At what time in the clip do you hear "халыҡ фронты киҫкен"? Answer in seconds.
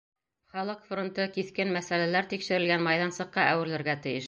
0.53-1.75